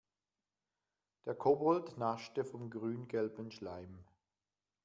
Der 1.27 1.35
Kobold 1.35 1.99
naschte 1.99 2.43
vom 2.43 2.71
grüngelben 2.71 3.51
Schleim. 3.51 4.03